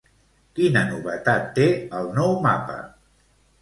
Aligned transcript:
Quina 0.59 0.83
novetat 0.93 1.47
té 1.59 1.69
el 2.01 2.13
nou 2.19 2.37
mapa? 2.51 2.83